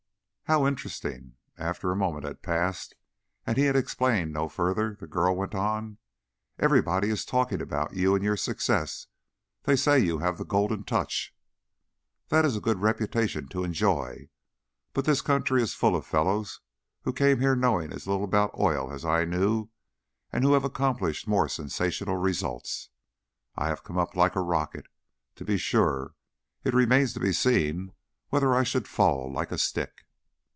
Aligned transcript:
"How 0.51 0.67
interesting." 0.67 1.37
After 1.57 1.91
a 1.91 1.95
moment 1.95 2.25
had 2.25 2.41
passed 2.41 2.93
and 3.47 3.55
he 3.57 3.63
had 3.67 3.77
explained 3.77 4.33
no 4.33 4.49
further, 4.49 4.97
the 4.99 5.07
girl 5.07 5.33
went 5.33 5.55
on: 5.55 5.97
"Everybody 6.59 7.09
is 7.09 7.23
talking 7.23 7.61
about 7.61 7.93
you 7.95 8.15
and 8.15 8.21
your 8.21 8.35
success. 8.35 9.07
They 9.63 9.77
say 9.77 9.99
you 9.99 10.17
have 10.17 10.37
the 10.37 10.43
golden 10.43 10.83
touch." 10.83 11.33
"That 12.27 12.43
is 12.43 12.57
a 12.57 12.59
good 12.59 12.81
reputation 12.81 13.47
to 13.47 13.63
enjoy; 13.63 14.27
but 14.91 15.05
this 15.05 15.21
country 15.21 15.61
is 15.63 15.73
full 15.73 15.95
of 15.95 16.05
fellows 16.05 16.59
who 17.03 17.13
came 17.13 17.39
here 17.39 17.55
knowing 17.55 17.93
as 17.93 18.05
little 18.05 18.25
about 18.25 18.59
oil 18.59 18.91
as 18.91 19.05
I 19.05 19.23
knew 19.23 19.69
and 20.33 20.43
who 20.43 20.51
have 20.51 20.65
accomplished 20.65 21.29
more 21.29 21.47
sensational 21.47 22.17
results. 22.17 22.89
I've 23.55 23.85
come 23.85 23.97
up 23.97 24.17
like 24.17 24.35
a 24.35 24.41
rocket, 24.41 24.87
to 25.37 25.45
be 25.45 25.57
sure; 25.57 26.13
it 26.65 26.73
remains 26.73 27.13
to 27.13 27.21
be 27.21 27.31
seen 27.31 27.93
whether 28.31 28.53
I 28.53 28.63
shall 28.63 28.81
fall 28.81 29.31
like 29.31 29.53
a 29.53 29.57
stick." 29.57 30.03